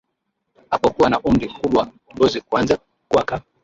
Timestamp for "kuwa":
3.07-3.23